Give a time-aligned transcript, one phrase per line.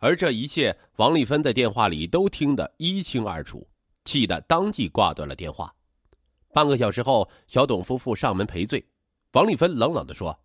[0.00, 3.68] 而这一切，王丽芬在电话里都听得一清二楚，
[4.02, 5.74] 气得当即挂断了电话。
[6.54, 8.82] 半个小时后，小董夫妇上门赔罪，
[9.32, 10.36] 王丽芬冷冷的说：“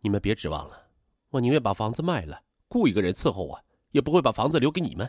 [0.00, 0.88] 你们别指望了，
[1.28, 5.08] 我宁愿把房子卖了，雇一个人伺候我，也不会把房子留给你们。”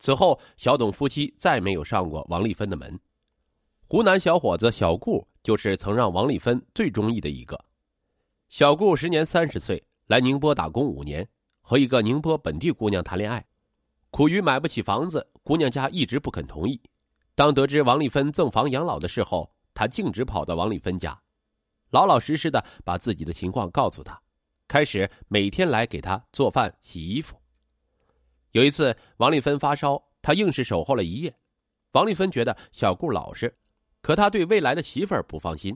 [0.00, 2.98] 此后，小董夫妻再没有上过王丽芬的门。
[3.86, 7.64] 湖南小伙子小顾就是曾让王丽芬最中意的一个。
[8.48, 11.28] 小顾时年三十岁，来宁波打工五年，
[11.72, 13.42] 和一个宁波本地姑娘谈恋爱，
[14.10, 16.78] 苦于买不起房子，姑娘家一直不肯同意。
[17.34, 21.18] 当得知王丽芬赠房养老的事后，他径直跑到王丽芬家，
[21.88, 24.20] 老老实实的把自己的情况告诉她，
[24.68, 27.40] 开始每天来给她做饭、洗衣服。
[28.50, 31.34] 有一次，王丽芬发烧，他硬是守候了一夜。
[31.92, 33.50] 王丽芬觉得小顾老实，
[34.02, 35.74] 可他对未来的媳妇儿不放心。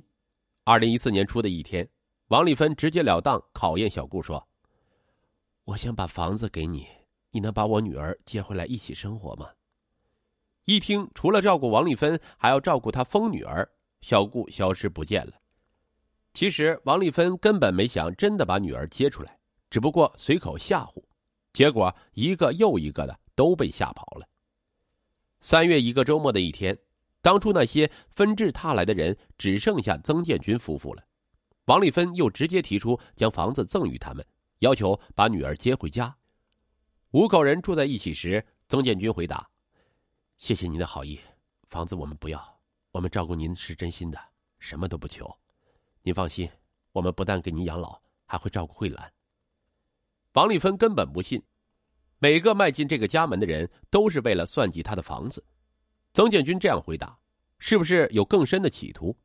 [0.65, 1.89] 二零一四年初的一天，
[2.29, 4.47] 王丽芬直截了当考验小顾说
[5.67, 6.87] ：“我想把房子给你，
[7.31, 9.51] 你能把我女儿接回来一起生活吗？”
[10.65, 13.69] 一听，除了照顾王丽芬，还要照顾她疯女儿，
[14.01, 15.33] 小顾消失不见了。
[16.33, 21.03] 其实王丽芬根本没想真的把女儿接出来，只不过随口吓唬，
[21.53, 24.29] 结果一个又一个的都被吓跑了。
[25.41, 26.79] 三月一个周末的一天，
[27.23, 31.03] 当初那些纷至沓来的人只剩下曾建军夫妇了。
[31.65, 34.25] 王丽芬又直接提出将房子赠与他们，
[34.61, 36.17] 要求把女儿接回家。
[37.13, 39.49] 五口人住在一起时，曾建军回答。
[40.39, 41.19] 谢谢您的好意，
[41.69, 44.19] 房子我们不要，我们照顾您是真心的，
[44.59, 45.35] 什么都不求。
[46.03, 46.49] 您放心，
[46.93, 49.13] 我们不但给您养老，还会照顾慧兰。
[50.33, 51.43] 王丽芬根本不信，
[52.19, 55.43] 每个迈进这个家门的人都是为了算计他的房子。
[56.13, 57.19] 曾建军这样回答，
[57.59, 59.17] 是不是有更深的企图？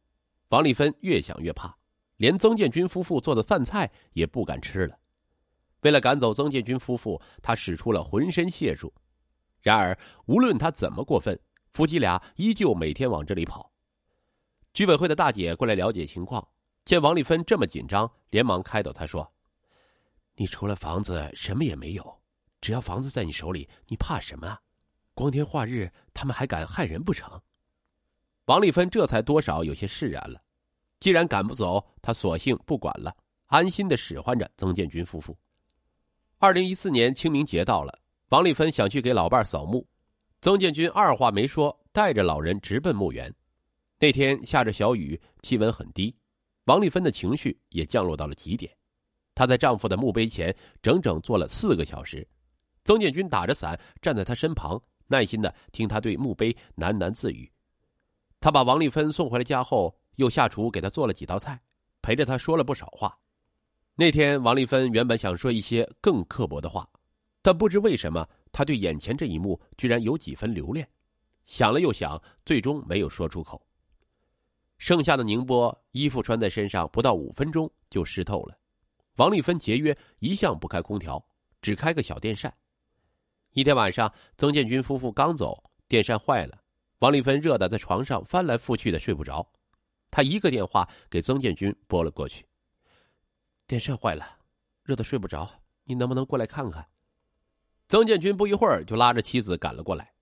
[0.50, 1.78] 王丽芬越想越怕，
[2.18, 4.98] 连曾建军夫妇做的饭菜也不敢吃了。
[5.82, 8.94] 为了赶走曾建军夫妇，他使出了浑身解数。
[9.62, 11.40] 然而，无论他怎么过分，
[11.72, 13.72] 夫妻俩依旧每天往这里跑。
[14.74, 16.48] 居委会的大姐过来了解情况，
[16.86, 19.30] 见王丽芬这么紧张，连忙开导她说
[20.36, 22.22] ：“你除了房子什么也没有，
[22.62, 24.58] 只要房子在你手里，你怕什么？
[25.14, 27.40] 光天化日，他们还敢害人不成？”
[28.46, 30.42] 王丽芬这才多少有些释然了。
[31.00, 33.16] 既然赶不走，她索性不管了，
[33.48, 35.38] 安心的使唤着曾建军夫妇。
[36.44, 38.00] 二零一四年清明节到了。
[38.30, 39.88] 王丽芬想去给老伴扫墓，
[40.42, 43.32] 曾建军二话没说，带着老人直奔墓园。
[44.00, 46.12] 那天下着小雨，气温很低，
[46.66, 48.76] 王丽芬的情绪也降落到了极点。
[49.36, 52.28] 她在丈夫的墓碑前整整坐了四个小时，
[52.84, 57.48] 曾建军打着伞站在她身旁，耐心的听她对墓碑喃喃自语。
[58.40, 61.62] 他把王丽芬送回了家后，又下厨给她做了几道菜，
[62.02, 63.16] 陪着她说了不少话。
[63.96, 66.88] 那天，王丽芬原本想说一些更刻薄的话。
[67.44, 70.88] 但不知为什么，她对眼前这一幕居然有几分留恋，
[71.46, 73.60] 想了又想，最终没有说出口。
[74.78, 78.58] 盛夏的宁波，衣服穿在身上不到五分钟就湿透了。
[79.18, 81.24] 王丽芬节约，一向不开空调，
[81.62, 82.52] 只开个小电扇。
[83.54, 86.60] 一天晚上，曾建军夫妇刚走，电扇坏了，
[87.00, 89.48] 王丽芬热的在床上翻来覆去的睡不着。
[90.10, 92.46] 她一个电话给曾建军拨了过去
[93.72, 94.38] ：“电扇坏了，
[94.84, 95.50] 热的睡不着，
[95.86, 96.86] 你能不能过来看看？”
[97.88, 100.14] 曾建军不一会儿就拉着妻子赶了过来。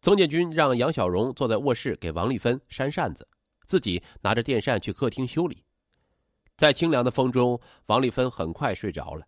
[0.00, 3.28] 曾建军让杨小荣坐在卧室给王丽芬扇扇子，
[3.66, 5.64] 自己拿着电扇去客厅修理。
[6.56, 9.24] 在清凉的风中，王丽芬很快睡着了。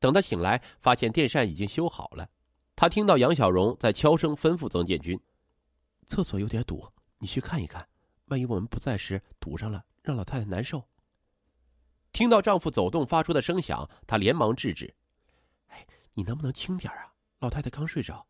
[0.00, 2.28] 等她醒来，发现电扇已经修好了。
[2.74, 5.16] 她听到杨小荣在悄声吩咐曾建军
[6.06, 6.84] ：“厕所有点堵，
[7.18, 7.86] 你去看一看，
[8.24, 10.82] 万一我们不在时堵上了，让老太太难受。”
[12.14, 14.94] 听到丈夫走动发出的声响，她连忙制止
[15.68, 18.24] ：“哎，你能不能轻点啊？”老太太刚睡着，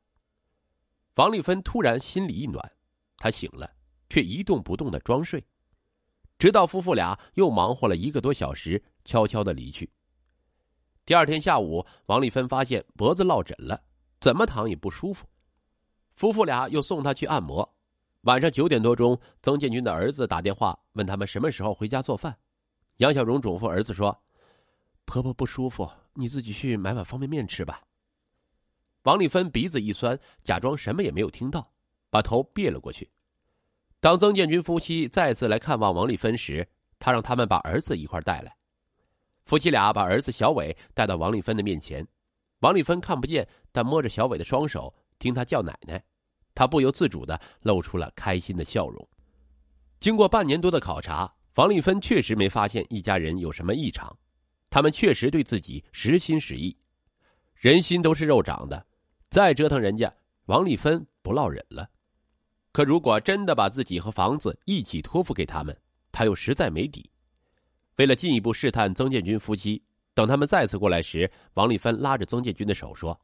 [1.16, 2.72] 王丽芬突然心里一暖，
[3.18, 3.70] 她醒了，
[4.08, 5.44] 却一动不动的装睡，
[6.38, 9.92] 直到夫妇俩又忙活了一个多小时，悄悄的离去。
[11.04, 13.84] 第二天下午，王丽芬发现脖子落枕了，
[14.18, 15.28] 怎么躺也不舒服，
[16.14, 17.76] 夫妇俩又送她去按摩。
[18.22, 22.38] 晚上九点多钟，曾建军的儿子打电话问他们什么时候回家做饭。
[22.98, 24.22] 杨小荣嘱咐儿子说
[25.04, 27.82] ：“婆婆不舒服，你自己去买碗方便面吃吧。”
[29.02, 31.72] 王丽芬鼻子一酸，假装什么也没有听到，
[32.08, 33.10] 把头别了过去。
[34.00, 36.66] 当曾建军夫妻再次来看望王丽芬时，
[36.98, 38.56] 他让他们把儿子一块带来。
[39.44, 42.06] 夫妻俩把儿子小伟带到王丽芬的面前，
[42.60, 46.02] 王丽芬看不见，但摸着小伟的双手，听他叫奶奶，
[46.54, 49.08] 他不由自主的露出了开心的笑容。
[50.00, 54.16] 经过半年多的考察，王丽芬确实没发现一家人有什么异常，
[54.70, 56.76] 他们确实对自己实心实意。
[57.54, 58.84] 人心都是肉长的，
[59.30, 60.12] 再折腾人家，
[60.46, 61.88] 王丽芬不落忍了。
[62.72, 65.76] 可如果真的把自己和房子一起托付给他们，
[66.10, 67.08] 他又实在没底。
[67.96, 69.80] 为了进一步试探曾建军夫妻，
[70.12, 73.18] 等他们再次过来时，王丽芬拉着曾建军的手说：“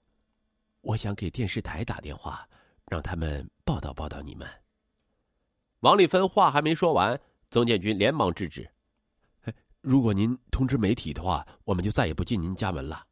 [0.83, 2.49] 我想给电视台打电话，
[2.87, 4.49] 让他们报道报道你们。”
[5.81, 8.71] 王丽芬话还没说完，曾建军连忙制止
[9.83, 13.05] ：“如果您通知媒体的话，我们就再也不进您家门了。”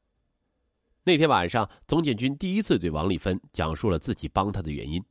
[1.02, 5.02] 那天晚上，曾建军第一次对王丽芬讲述了自己帮他的原因。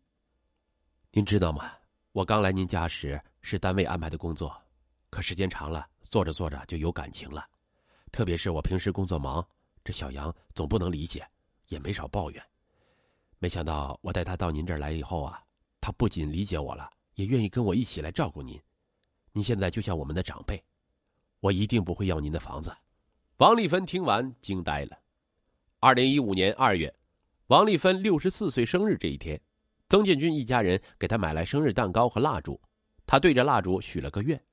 [1.11, 1.71] 您知道吗？
[2.11, 4.55] 我刚来您家时是单位安排的工作，
[5.09, 7.45] 可时间长了，做着做着就有感情了。
[8.11, 9.45] 特别是我平时工作忙，
[9.83, 11.27] 这小杨总不能理解，
[11.67, 12.41] 也没少抱怨。
[13.39, 15.43] 没想到我带他到您这儿来以后啊，
[15.81, 18.59] 他不仅理解我了，也愿意跟我一起来照顾您。
[19.37, 20.63] 您现在就像我们的长辈，
[21.41, 22.75] 我一定不会要您的房子。
[23.37, 24.97] 王丽芬听完惊呆了。
[25.79, 26.91] 二零一五年二月，
[27.45, 29.39] 王丽芬六十四岁生日这一天。
[29.89, 32.59] 曾建军一家人给她买来生日蛋糕和蜡烛，
[33.05, 34.43] 她对着蜡烛许了个愿。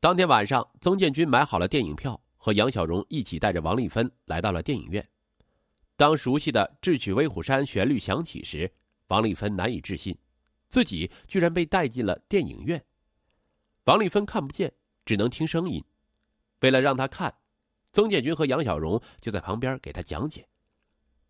[0.00, 5.06] 当天晚上，曾建军买好了电影票，和杨小荣一起带着王丽芬来到了电影院。
[5.94, 8.72] 当熟悉的《智取威虎山》旋律响起时，
[9.08, 10.16] 王丽芬难以置信，
[10.70, 12.82] 自己居然被带进了电影院。
[13.86, 14.72] 王丽芬看不见，
[15.04, 15.82] 只能听声音。
[16.60, 17.32] 为了让他看，
[17.92, 20.44] 曾建军和杨小荣就在旁边给他讲解。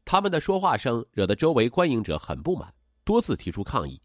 [0.07, 2.73] 他们的说话声惹得周围观影者很不满。
[3.05, 4.01] 多次提出抗议，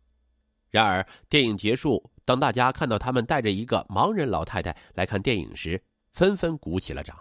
[0.70, 5.82] 然而电影结束，当大家看到他们带着一个盲人老太太来看电影时，
[6.12, 7.18] 纷纷鼓起了掌。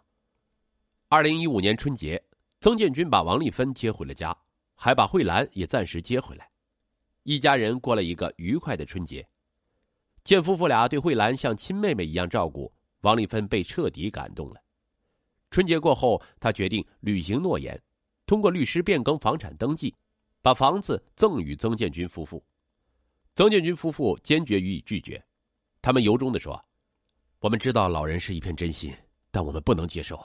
[1.09, 2.21] 二零一五年春节，
[2.59, 4.37] 曾建军把王丽芬接回了家，
[4.75, 6.51] 还把慧兰也暂时接回来，
[7.23, 9.27] 一家人过了一个愉快的春节。
[10.25, 14.61] 见夫妇俩对慧兰像亲妹妹一样照顾，王丽芬被彻底感动了。
[15.51, 17.81] 春节过后，他决定履行诺言，
[18.27, 19.95] 通过律师变更房产登记。
[20.43, 22.43] 把房子赠与曾建军夫妇，
[23.35, 25.23] 曾建军夫妇坚决予以拒绝。
[25.83, 26.65] 他们由衷的说
[27.41, 28.91] ：“我们知道老人是一片真心，
[29.31, 30.19] 但我们不能接受。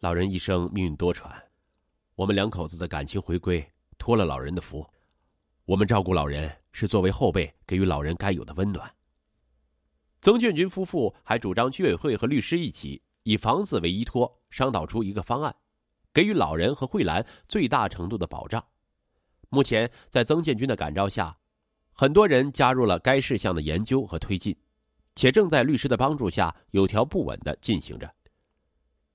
[0.00, 1.30] 老人一生命运多舛，
[2.14, 3.62] 我们两口子的感情回归，
[3.98, 4.86] 托了老人的福。
[5.66, 8.90] 我们照顾老人是作为后辈，给予老人该有的温暖。”
[10.22, 15.52] 曾建军夫妇还主张居委会和律师一起以房子为依托，商讨出一个方案，
[16.14, 18.64] 给予老人和慧兰最大程度的保障。
[19.48, 21.36] 目前，在曾建军的感召下，
[21.90, 24.56] 很多人加入了该事项的研究和推进，
[25.16, 28.08] 且正在律师的帮助下有条不紊的进行着。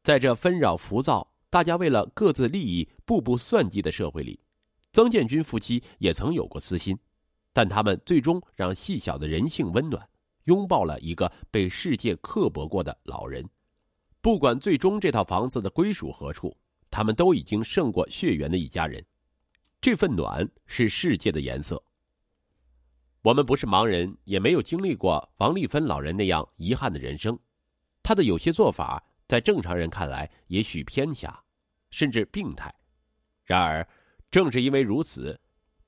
[0.04, 4.42] 在这纷扰浮躁、大家为了各自利益步步算计的社会里，
[4.92, 7.00] 曾建军夫妻也曾有过私心，
[7.54, 10.06] 但他们最终让细小的人性温暖，
[10.48, 13.48] 拥抱了一个被世界刻薄过的老人。
[14.20, 16.56] 不管最终这套房子的归属何处，
[16.90, 19.06] 他们都已经胜过血缘的一家人。
[19.80, 21.82] 这份暖是世界的颜色。
[23.22, 27.38] 我们不是盲人，也没有经历过王丽芬老人那样遗憾的人生。
[28.02, 31.38] 他的有些做法，在正常人看来也许偏狭，
[31.90, 32.74] 甚至病态。
[33.44, 33.88] 然而，
[34.32, 35.40] 正是因为如此，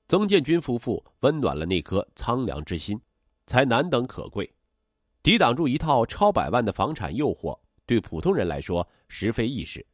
[0.06, 3.00] 曾建军夫妇温暖了那颗苍凉之心，
[3.50, 4.48] 才难等可贵，
[5.24, 7.58] 抵挡住一套超百万的房产诱惑。
[7.84, 9.84] 对普通人来说，实非易事。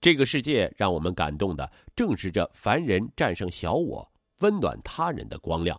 [0.00, 4.08] 这个世界让我们感动的，正是这凡人战胜小我、
[4.38, 5.76] 温暖他人的光亮。